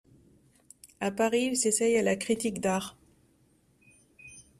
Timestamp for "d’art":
2.59-2.97